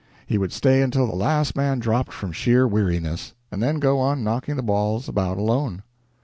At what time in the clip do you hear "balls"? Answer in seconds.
4.63-5.07